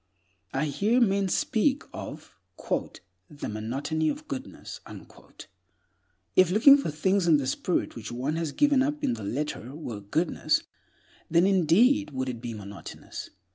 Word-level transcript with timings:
I 0.51 0.65
hear 0.65 0.99
men 0.99 1.29
speak 1.29 1.83
of 1.93 2.35
the 3.29 3.47
"monotony 3.47 4.09
of 4.09 4.27
goodness." 4.27 4.79
If 6.35 6.49
looking 6.49 6.75
for 6.75 6.89
things 6.89 7.27
in 7.27 7.37
the 7.37 7.45
spirit 7.45 7.95
which 7.95 8.11
one 8.11 8.35
has 8.35 8.51
given 8.51 8.81
up 8.81 9.03
in 9.03 9.13
the 9.13 9.23
letter 9.23 9.75
were 9.75 10.01
"goodness," 10.01 10.63
then 11.29 11.45
indeed 11.45 12.09
would 12.09 12.29
it 12.29 12.41
be 12.41 12.55
monotonous. 12.55 13.29